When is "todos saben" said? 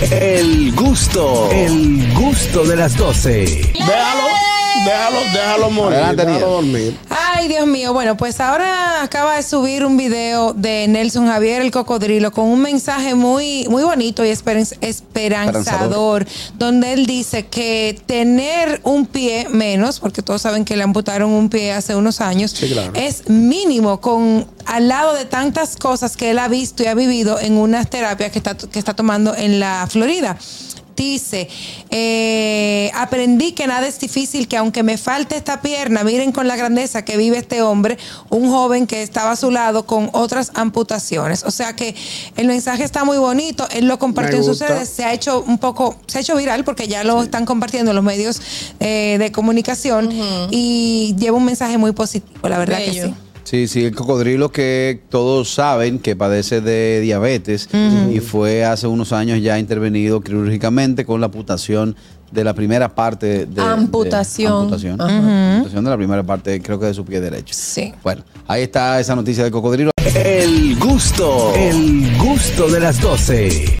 20.22-20.64, 55.08-56.00